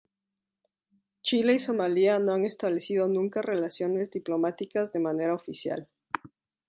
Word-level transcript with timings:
Chile 1.21 1.53
y 1.53 1.59
Somalia 1.59 2.17
no 2.17 2.33
han 2.33 2.43
establecido 2.43 3.07
nunca 3.07 3.43
relaciones 3.43 4.09
diplomáticas 4.09 4.91
de 4.91 4.99
manera 4.99 5.35
oficial. 5.35 5.87